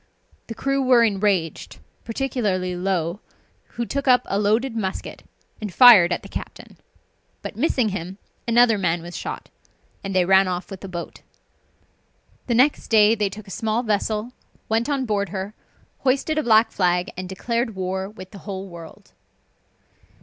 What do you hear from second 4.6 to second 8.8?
musket and fired at the captain, but missing him, another